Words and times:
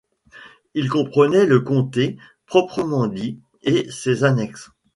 Il 0.73 0.89
comprenait 0.89 1.45
le 1.45 1.59
comté 1.61 2.17
proprement 2.47 3.05
dit 3.05 3.39
et 3.61 3.85
ses 3.91 4.23
annexes. 4.23 4.71